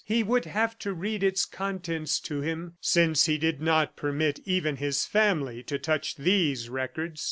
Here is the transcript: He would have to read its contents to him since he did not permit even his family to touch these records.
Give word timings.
He 0.03 0.23
would 0.23 0.45
have 0.45 0.79
to 0.79 0.95
read 0.95 1.21
its 1.21 1.45
contents 1.45 2.19
to 2.21 2.41
him 2.41 2.73
since 2.81 3.27
he 3.27 3.37
did 3.37 3.61
not 3.61 3.95
permit 3.95 4.39
even 4.45 4.77
his 4.77 5.05
family 5.05 5.61
to 5.61 5.77
touch 5.77 6.15
these 6.15 6.69
records. 6.69 7.19